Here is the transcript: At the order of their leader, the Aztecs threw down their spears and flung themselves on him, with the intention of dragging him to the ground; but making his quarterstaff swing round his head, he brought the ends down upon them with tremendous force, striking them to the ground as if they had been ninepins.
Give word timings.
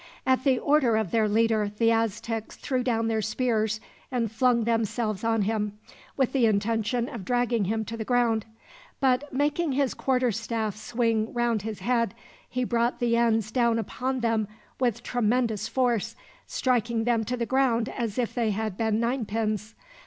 At 0.25 0.43
the 0.43 0.57
order 0.57 0.97
of 0.97 1.11
their 1.11 1.29
leader, 1.29 1.71
the 1.77 1.91
Aztecs 1.91 2.55
threw 2.57 2.81
down 2.83 3.07
their 3.07 3.21
spears 3.21 3.79
and 4.11 4.31
flung 4.31 4.63
themselves 4.63 5.23
on 5.23 5.43
him, 5.43 5.77
with 6.17 6.33
the 6.33 6.47
intention 6.47 7.07
of 7.07 7.23
dragging 7.23 7.65
him 7.65 7.85
to 7.85 7.95
the 7.95 8.03
ground; 8.03 8.45
but 8.99 9.31
making 9.31 9.73
his 9.73 9.93
quarterstaff 9.93 10.75
swing 10.75 11.31
round 11.33 11.61
his 11.61 11.81
head, 11.81 12.15
he 12.49 12.63
brought 12.63 12.99
the 12.99 13.15
ends 13.15 13.51
down 13.51 13.77
upon 13.77 14.21
them 14.21 14.47
with 14.79 15.03
tremendous 15.03 15.67
force, 15.67 16.15
striking 16.47 17.03
them 17.03 17.23
to 17.23 17.37
the 17.37 17.45
ground 17.45 17.87
as 17.87 18.17
if 18.17 18.33
they 18.33 18.49
had 18.49 18.77
been 18.77 18.99
ninepins. 18.99 19.75